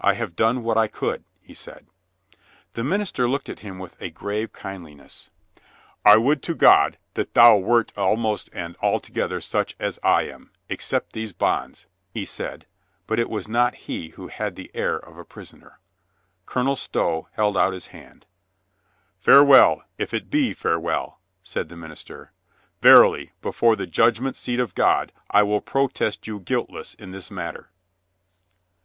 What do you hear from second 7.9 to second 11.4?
almost and altogether such as I am, except these